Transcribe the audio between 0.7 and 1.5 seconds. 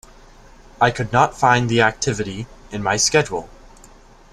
I could not